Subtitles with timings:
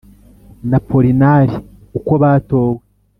[0.69, 1.55] n’apolinari
[1.97, 2.79] uko batowe